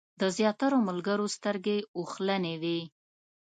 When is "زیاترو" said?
0.37-0.77